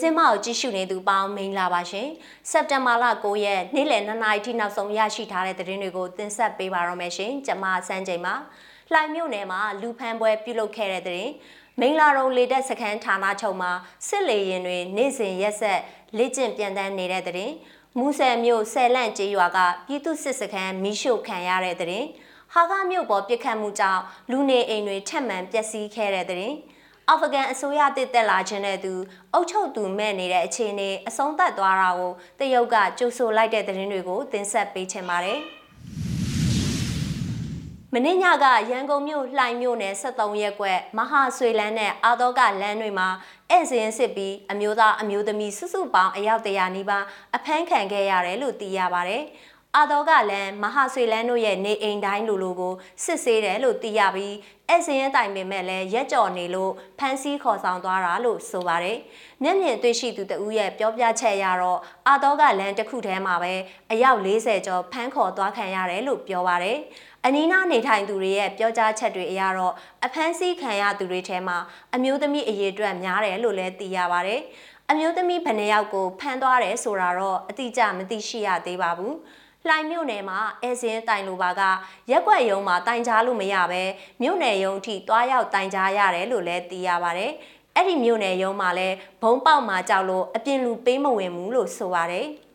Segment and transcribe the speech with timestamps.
[0.00, 2.08] စင်းမကိုကြည့်ရှုနေသူပေါင်းမင်္ဂလာပါရှင်
[2.50, 8.34] စက်တင်ဘာလ9ရက်နေ့လယ်2နာရီထိနောက်ဆုံးရရှိထားတဲ့သတင်းတွေကိုတင်ဆက်ပေးပါရမယ်ရှင်ကျွန်မစန်းချိန်ပါ
[8.92, 11.32] လှိုင်မြို့နယ်မှာလူဖမ်းပွဲပြုလုပ်ခဲ့တဲ့သတင်း
[11.80, 13.72] မင်္ဂလာရုံလေတက်စခန်းဌာနချုပ်မှာ
[14.08, 15.80] စစ်လေရင်တွေနေ့စဉ်ရက်ဆက်
[16.18, 17.54] လေ့ကျင့်ပြန်တန်းနေတဲ့သတင်း
[17.98, 22.06] မူဆယ်မြို့ဆယ်လန့်ကျေးရွာကပြည်သူစစ်စခန်းမီးရှို့ခံရတဲ့သတင်း
[22.54, 26.56] ဟာကမြို့ပေါ်ပြစ်ခတ်မှုကြောင့်လူနေအိမ်တွေထပ်မံပျက်စီးခဲ့တဲ့သတင်း
[27.12, 28.92] အာဖဂန်အစိုးရတစ်တက်လာခြင်းတဲ့သူ
[29.32, 35.40] အုပ်ချုပ်သူမဲ့နေတဲ့အခြေအနေအဆုံးသတ်သွားတာကိုတရုတ်ကကြိုဆိုလိုက်တဲ့သတင်းတွေကိုတင်ဆက်ပေးချင်ပါတယ်။
[37.92, 43.08] မင်းညကရန်ကုန်မြို့လှိုင်မြို့နယ်73ရက်ကွက်မဟာဆွေလန်းနဲ့အာတော့ကလမ်းတွေမှာ
[43.50, 47.04] ဧည့်စင်းစစ်ပြီးအမျိုးသားအမျိုးသမီးစုစုပေါင်းအယောက်တရာနီးပါး
[47.36, 49.22] အဖမ်းခံခဲ့ရတယ်လို့သိရပါတယ်။
[49.76, 54.34] အာတော်ကလည်းမဟာဆွေလန်းတို့ရဲ့နေအိမ်တိုင်းလိုလိုကိုစစ်ဆေးတယ်လို့သိရပြီး
[54.68, 58.98] အဲ့စင်းရင်တိုင်ပင်မဲ့လည်းရက်ကြော်နေလို့ဖမ်းဆီးခေါ်ဆောင်သွားတာလို့ဆိုပါတယ်။
[59.42, 63.54] မျက်မြင်တွေ့ရှိသူတဦးရဲ့ပြောပြချက်ရတော့အာတော်ကလမ်းတစ်ခုထဲမှာပဲ
[63.90, 66.78] အယောက်40ကျော်ဖမ်းခေါ်သွားခံရတယ်လို့ပြောပါတယ်။
[67.26, 71.58] အနီးနားနေထိုင်သူတွေရဲ့ပြောကြားချက်တွေအရတော့အဖမ်းဆီးခံရသူတွေထဲမှာ
[71.94, 74.40] အမျိုးသမီးအရေးအတွက်များတယ်လို့လည်းသိရပါတယ်။
[74.90, 79.14] အမျိုးသမီးဘယ်နှယောက်ကိုဖမ်းသွားတယ်ဆိုတာတော့အတိအကျမသိရှိရသေးပါဘူး။
[79.68, 81.62] လှိုင်မြို့နယ်မှာအဲစင်းတိုင်လိုပါက
[82.10, 83.82] ရက်ွက်ရုံမှာတိုင်ကြားလို့မရပဲ
[84.22, 87.32] မြို့နယ်ရုံအထိတွားရောက်တိုင်ကြားရတယ်လို့လည်းသိရပါတယ်။
[87.76, 92.26] အဲ့ဒီမြို့နယ်ရုံမှာလည်းဘုံပေါက်မှာကြောက်လို့အပြင်လူပေးမဝင်ဘူးလို့ဆိုပါတယ်။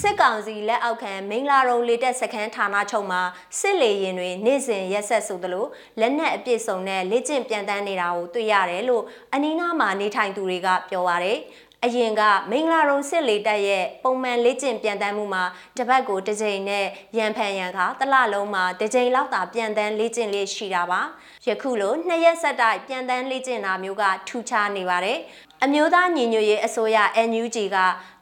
[0.00, 3.20] စစ်ကောင်စီလက်အောက်ခံမင်္ဂလာရုံလေတက်စခန်းဌာနချုပ်မှာ
[3.60, 5.66] စစ်လေရင်တွေနေ့စဉ်ရက်ဆက်ဆိုသလို
[6.00, 11.38] လက်နက်အပြည့်စုံနဲ့လေ့ကျင့်ပြန်တန်းနေတာကိုတွေ့ရတယ်လို့အနီးနားမှာနေထိုင်သူတွေကပြောပါရယ်
[11.86, 15.44] အရင်ကမင်္ဂလာရုံစစ်လေတပ်ရဲ့ပုံမှန်လေ့ကျင့်ပြန်တမ်းမှုမှာ
[15.78, 21.00] တပတ်ကိုတစ်ကြိမ်နဲ့ရန်ဖန်ရန်ခါတလလုံးမှာတစ်ကြိမ်လောက်သာပြန်တမ်းလေ့ကျင့်လေးရှိတာပါ
[21.46, 25.18] ယခုလိုနှစ်ရက်ဆက်တိုက်ပြန်တမ်းလေ့ကျင့်တာမျိုးကထူးခြားနေပါတယ်
[25.64, 26.96] အမျိုးသားညီညွတ်ရေးအစိုးရ
[27.28, 27.76] NUG က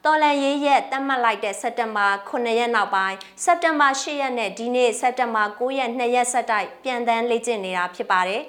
[0.05, 8.43] တော်လန်ရေးရက်တတ်မှတ်လိုက်တဲ့စက်တင်ဘာ9ရက်နောက်ပိုင်းစက်တင်ဘာ10ရက်နဲ့ဒီနေ့စက်တင်ဘာ9ရက်2ရက်ဆက်တိုက်ပြန်တမ်းလေ့ကျင့်နေတာဖြစ်ပါတယ်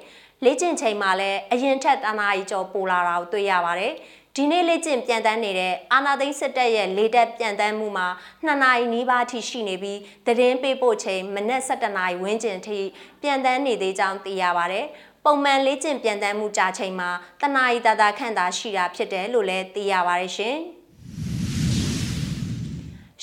[0.45, 3.93] လေ့ကျင့်ချိန်မှာလည်းအရင်ထက်တနာရီကျော်ပိုလာတာကိုတွေ့ရပါတယ်
[4.39, 8.09] ဒီနေ့လေ့ကျင့်ပြန်တန်းနေတဲ့အာနာသိန်းစစ်တပ်ရဲ့လေတပ်ပြန်တန်းမှုမှာ
[8.47, 12.79] 2နာရီနီးပါးထိရှိနေပြီးသတင်းပေးပို့ချိန်မနက်7:00နာရီဝန်းကျင်ထိ
[13.23, 14.81] ပြန်တန်းနေသေးကြောင်းသိရပါဗျ။
[15.25, 17.11] ပုံမှန်လေ့ကျင့်ပြန်တန်းမှုကြာချိန်မှာ
[17.41, 20.57] တနာရီတာတာခန့်သာရှိတာဖြစ်တယ်လို့လည်းသိရပါရရှင်။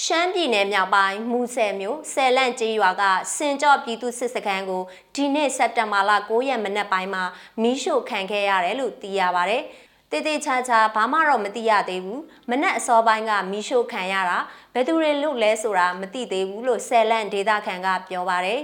[0.03, 3.03] ရှမ်းပြည်နယ်မြောက်ပိုင်းမူဆယ်မြို့ဆယ်လန့်ကျေးရွာက
[3.35, 4.83] စင်ကြော့ပြည်သူစစ်စခန်းကို
[5.15, 7.23] ဒီနေ့စက်တင်ဘာလ9ရက်မနက်ပိုင်းမှာ
[7.61, 9.59] မီးရှို့ခံခဲ့ရတယ်လို့သိရပါဗျ။
[10.15, 14.37] တေးသေးချာချာဘာမှတော့မသိရသေးဘူးမနက်အစောပိုင်းကမီးရှို့ခံရတာ
[14.73, 18.61] ဘယ်သူတွေလို့လဲဆိုတာမသိသေးဘူးလို့ဆယ်လန့်ဒေတာခန်ကပြောပါတယ်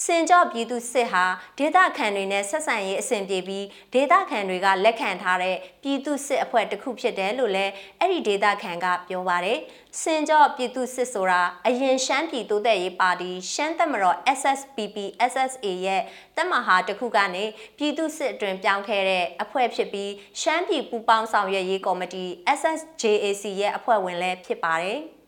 [0.00, 1.24] စင်ကြော့ပြည်သူစစ်ဟာ
[1.58, 9.58] ဒေသခံတွေနဲ့ဆက်ဆံရေးအဆင်ပြေပြီးဒေသခံတွေကလက်ခံထားတဲ့ပြည်သူစစ်အဖွဲ့တစ်ခုဖြစ်တယ်လို့လည်းအဲ့ဒီဒေသခံကပြောပါတယ်။
[10.00, 14.96] စင်ကြော့ပြည်သူစစ်ဆိုတာအရင်ရှမ်းပြည်တိုးတက်ရေးပါတီရှမ်းသက်မတော် SSPP
[15.32, 16.02] SSA ရဲ့
[16.36, 17.44] တပ်မဟာတစ်ခုကနေ
[17.78, 20.10] ပြည်သူစစ်အတွင်ပြောင်းခဲ့တဲ့အဖွဲ့ဖြစ်ပြီး
[20.40, 22.24] ရှမ်းပြည်ပူးပေါင်းဆောင်ရွက်ရေးကော်မတီ
[22.58, 25.00] SSJAC ရဲ့အဖွဲ့ဝင်လည်းဖြစ်ပါတယ်။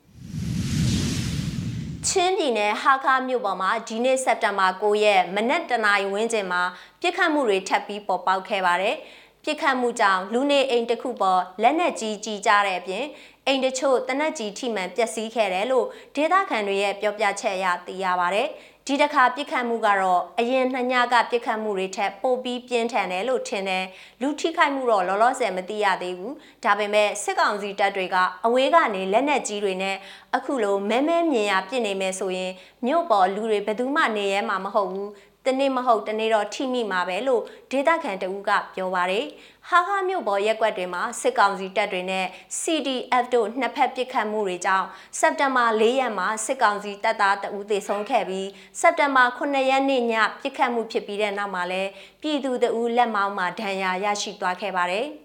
[2.08, 6.62] ချင်းပြည်နယ်ဟာခါမြို့ပေါ်မှာဒီနေ့စက်တင်ဘာ9ရက်မနက်တနာရီဝန်းကျင်မှာ
[7.00, 8.96] ပြစ်ခတ်မှုတွေထပ်ပြီးပေါ်ပေါက်ခဲ့ပါတယ်။
[9.44, 13.04] ပြစ်ခတ်မှုကြောင့်လူနေအိမ်တစ်ခုပေါ်လက်နက်ကြီးကြီးကြတဲ့အပြင်
[13.46, 18.48] အိမ်တချို့တနက်ကြီးထိမှန်ပျက်စီးခဲ့တယ်လို့ဒေသခံတွေရဲ့ပြောပြချက်အရသိရပါတယ်။
[18.88, 23.84] ဒီတစ်ခါပြစ်ခတ်မှုကတော့အရင်နှစ်ညကပြစ်ခတ်မှုတွေထက်ပိုပြီးပြင်းထန်တယ်လို့ထင်တယ်
[24.20, 26.34] လူထိခိုက်မှုတော့လောလောဆယ်မသိရသေးဘူး
[26.64, 29.96] ဒါပေမဲ့စစ်ကောင်စီတပ်တွေကအဝေးကနေလက်နက်ကြီးတွေနဲ့
[30.36, 32.52] အခုလိုမဲမဲမြင်ရပြစ်နေမယ်ဆိုရင်
[32.86, 35.10] မြို့ပေါ်လူတွေဘယ်သူမှနေရဲမှာမဟုတ်ဘူး
[35.46, 39.24] တနေ့မဟုတ်တနေ့တော့ထိမိမှာပဲလို့ဒေသခံတဦးကပြောပါတယ်။
[39.68, 42.26] ဟာဟာမြို့ပေါ်ရက်ွက်တွေမှာစစ်ကောင်စီတပ်တွေနဲ့
[42.60, 44.86] CDF တို့နှစ်ဖက်ပစ်ခတ်မှုတွေကြောင့်
[45.18, 48.48] စက်တင်ဘာ၄ရက်မှာစစ်ကောင်စီတပ်သားတဦးသေဆုံးခဲ့ပြီး
[48.80, 51.90] စက်တင်ဘာ9ရက်နေ့ညပစ်ခတ်မှုဖြစ်ပြီးတဲ့နောက်မှာလည်း
[52.22, 55.08] ပြည်သူတဦးလက်မောင်းမှာဒဏ်ရာရရှိသွားခဲ့ပါတယ်။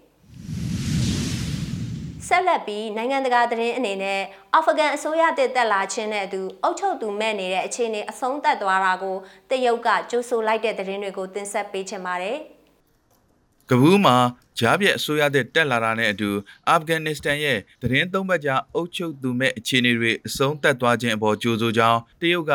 [2.28, 4.20] ဆက်လက်ပြီးနိုင်ငံတကာသတင်းအနေနဲ့
[4.54, 9.16] အာဖဂန်အစိုးရတက်တက်လာခြင်းနဲ့အတူအုပ်ချုပ်သူမဲ့နေတဲ့အခြေအနေအဆုံးသတ်သွားတာကို
[9.50, 12.38] တရုတ်ကကြိုးဆိုလိုက်တဲ့သတင်းတွေကိုတင်ဆက်ပေးချင်ပါတယ်။
[13.70, 14.16] ကဘူးမှာ
[14.58, 16.30] ဂျားပြက်အစိုးရတဲ့တက်လာတာနဲ့အတူ
[16.68, 22.52] အာဖဂန်နစ္စတန်ရဲ့သတင်းသုံးပတ်ကြာအုပ်ချုပ်သူမဲ့အခြေအနေတွေအဆုံးသတ်သွားခြင်းအပေါ်ကြိုးဆိုကြောင်းတရုတ်က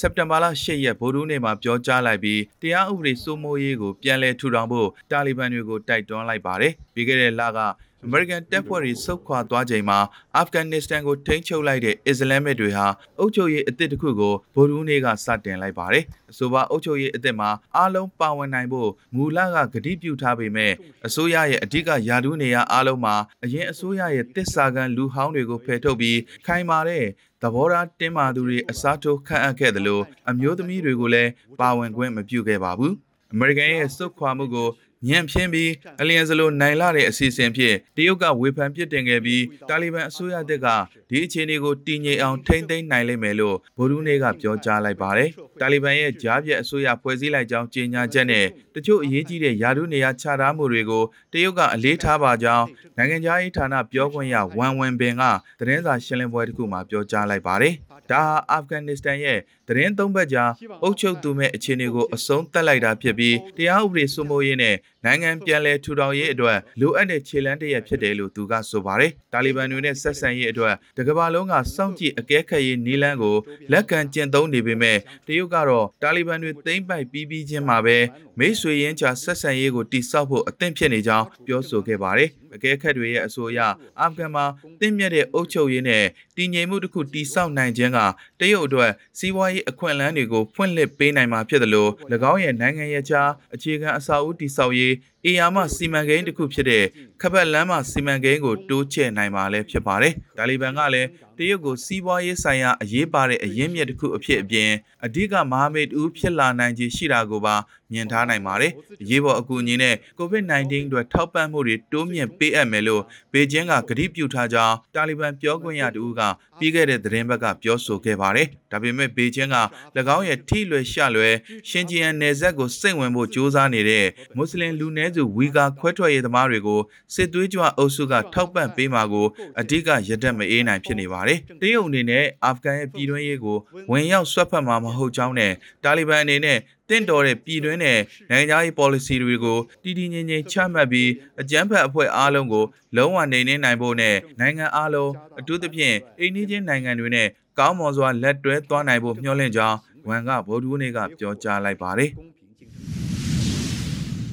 [0.00, 7.58] စက်တင်ဘာလ10ရက်ဗိုလ်ရုံးနေ့မှာပြောကြားလိုက်ပြီးတရားဥပဒေစိုးမိုးရေးကိုပြန်လည်ထူထောင်ဖို့တာလီဘန်တွေကိုတိုက်တွန်းလိုက်ပါတယ်။ပြီးခဲ့တဲ့လက
[8.06, 9.98] အမေရိကန်တပ်ဖွဲ့တွေဆုတ်ခွာသွားချိန်မှာ
[10.36, 12.86] အာဖဂန်နစ္စတန်ကိုထိန်းချုပ်လိုက်တဲ့အစ္စလာမစ်တွေဟာ
[13.18, 20.72] အုပ်ချုပ်ရေးအသစ်တစ်ခုကိုဗိုလ်ရူးနေ့ကစတင်လိုက်ပါတယ်။အဆိုပါအုပ်ချုပ်ရေးအသစ်မှာအားလုံးပါဝင်နိုင်ဖို့မူလကကတိပြုထားပေမဲ့
[21.06, 23.14] အစိုးရရဲ့အဓိကယာဒူးနေရအားလုံးမှာ
[23.44, 27.04] အရင်အစိုးရရဲ့တစ္ဆာကန်လူဟောင်းတွေကိုဖယ်ထုတ်ပြီးခိုင်မာတဲ့
[27.42, 31.30] သဘောထားတင်းမာသူတွေအစားထိုးခန့်အပ်ခဲ့တယ်လို့အမျိုးသမီးတွေကိုလည်း
[31.60, 32.94] ပါဝင်ခွင့်မပြုခဲ့ပါဘူး။
[33.32, 34.68] အမေရိကန်ရဲ့စုတ်ခွာမှုကို
[35.06, 40.68] ညံ့ဖျင်းပြီးအလျံစလိုနိုင်လာတဲ့အစီအစဉ်ဖြင့်တရုတ်ကဝေဖန်ပစ်တင်ခဲ့ပြီးတာလီဘန်အစိုးရတပ်က
[41.10, 45.30] ဒီအခြေအနေကိုတည်ငြိမ်အောင်ထိန်းသိမ်းနိုင်လိမ့်မယ်လို့ဗိုလ်ရူးနေကပြောကြားလိုက်ပါတယ်။
[45.60, 52.66] တာလီဘန်ရဲ့ကြားပြတ်အစိုးရဖွဲ့စည်းလိုက်ကြောင်းကြေညာချက်နဲ့တချို့အရေးကြီးတဲ့ယာဒူးနေရာချထားမှုတွေကိုတရုတ်ကအလေးထားပါကြောင်း
[52.96, 55.22] နိုင်ငံခြားရေးဌာနပြောခွင့်ရဝမ်ဝန်ဘင်က
[55.60, 57.74] သတင်းစာရှင်းလင်းပွဲတစ်ခုမှာပြောကြားလိုက်ပါတယ်။
[58.10, 59.38] ဒါဟာအာဖဂန်နစ္စတန်ရဲ့
[59.68, 60.50] သတင်းသုံးဘက်ကြား
[60.82, 73.36] အုပ်ချုပ်သူမဲ့အခြေအနေကိုအဆုံးသတ်လိုက်တာဖြစ်ပြီးတရားဥပဒေစိုးမိုးရေးနဲ့နိုင်ငံပြန်လည်ထူထောင်ရေးအတွက်လိုအပ်တဲ့ခြေလှမ်းတစ်ရပ်ဖြစ်တယ်လို့သူကဆိုပါတယ်။တာလီဘန်တွေနဲ့ဆက်ဆံရေးအတွက်တကမ္ဘာလုံးကစောင့်ကြည့်အကဲခတ်ရေးနည်းလမ်းကို
[73.72, 77.96] လက်ခံကျင့်သုံးနေပေမဲ့တရုတ်ကတော့တာလီဘန်တွေသိမ်းပိုက်ပြီးပြီးချင်းမှာပဲ
[78.38, 83.60] မိတ်ဆွေရင်းချဆက်ဆံရေးကိုတိစောက်ဖို့အသင့်ဖြစ်နေကြောင်းပြောဆိုခဲ့ပါတယ်။အကဲခတ်တွေရဲ့အဆိုအရ
[84.00, 84.44] အာဖဂန်မှာ
[84.80, 86.04] တင့်မြတ်တဲ့အုပ်ချုပ်ရေးနဲ့
[86.36, 87.98] တည်ငြိမ်မှုတစ်ခုတိစောက်နိုင်ခြင်းက
[88.40, 91.90] တရုတ်အတွက်စီးပွားရေးအခွင့်အလမ်းတွေကိုဖွင့်လှစ်ပေးနိုင်မှာဖြစ်တယ်လို့၎
[92.30, 94.94] င်းရဲ့နိုင်ငံရဲ့ခြားအခြေခံအစာအုပ်တိစောက်ရေး
[95.26, 96.84] အေယာမစီမံကိန်းတစ်ခုဖြစ်တဲ့
[97.20, 104.70] ခပတ်လမ်းမစီမံကိန်းကိုတိုးချဲ့နိုင်မှာလည်းဖြစ်ပါတယ်။တာလီဘန်ကလည်းတရုတ်ကိုစီးပွားရေးဆိုင်ရာအရေးပါတဲ့အရင်းမြစ်တစ်ခုအဖြစ်အပြင်
[105.04, 107.54] အဓိကမဟာမိတ်ဦးဖြစ်လာနိုင်ခြေရှိတာကိုပါ
[107.92, 108.72] မြင်ထားနိုင်ပါတယ်။
[109.02, 116.20] အရေးပေါ်အကူအညီနဲ့ COVID-19 အတွက်ထောက်ပံ့မှုတွေတိုးမြင့်ပေးအပ်မယ်လို့ဘေကျင်းကကတိပြုထားကြောင်းတာလီဘန်ပြောခွင့်ရတူက
[116.58, 119.58] ပြီးခဲ့တဲ့သတင်းဘက်ကပြောဆိုခဲ့ပါတယ်။ဒါပေမဲ့ဘေကျင်းက၎
[120.16, 121.34] င်းရဲ့ထိလွယ်ရှလွယ်
[121.68, 124.06] ရှင်ဂျီယန်နယ်စပ်ကိုစိတ်ဝင်ဖို့ကြိုးစားနေတဲ့
[124.36, 126.80] မွတ်စလင်လူနည်းစုဝီဂါခွဲထွက်ရေးသမားတွေကို
[127.14, 129.26] စစ်သွေးကြွအုပ်စုကထောက်ပံ့ပေးမှာကို
[129.60, 133.58] အဓိကရတက်မအေးနိုင်ဖြစ်နေပါတယ်။တရုတ်အနေနဲ့အာဖဂန်ရဲ့ပြည်တွင်းရေးကို
[133.90, 135.52] ဝင်ရောက်ဆွတ်ဖက်မှာမဟုတ်ကြောင်းနဲ့
[135.84, 136.58] တာလီဘန်အနေနဲ့
[136.88, 137.98] တင့်တော်တဲ့ပြည်တွင်းနဲ့
[138.30, 141.10] နိုင်ငံခြားရေး policy တွေကိုတည်တည်ငြိမ်ငြိမ်ချမှတ်ပြီး
[141.40, 142.64] အကြမ်းဖက်အဖွဲ့အားလုံးကို
[142.96, 147.28] လုံးဝနေနေနိုင်ဖို့နဲ့နိုင်ငံအားလုံးအထူးသဖြင့်အိန္ဒိချင်းနိုင်ငံတွေနဲ့
[147.58, 149.76] ကောင်းမွန်စွာလက်တွဲသွားနိုင်ဖို့မျှော်လင့်ကြောင်း
[150.08, 152.10] ဝန်ကဗိုလ်ဒူးနေကပြောကြားလိုက်ပါတယ်။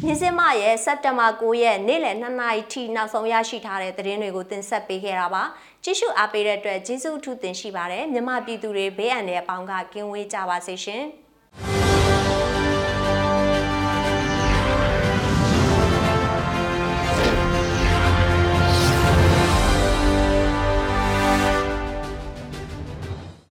[0.04, 5.44] မြင်းစင်မရဲ့စက်တဘာ9ရက်နေ့လယ်2နာရီထိနောက်ဆုံးရရှိထားတဲ့သတင်းတွေကိုတင်ဆက်ပေးခဲ့တာပါ
[5.84, 11.04] ကြည့်ရှုအားပေးတဲ့အတွက်ကျေးဇူးအထူးတင်ရှိပါတယ်မြမပြည်သူတွေဘေးအန္တရာယ်ပေါင်းကကင်းဝေးကြပါစေရှင်